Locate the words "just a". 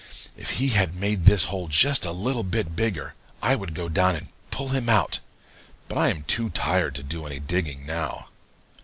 1.67-2.11